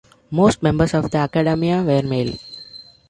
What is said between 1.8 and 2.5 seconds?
were male.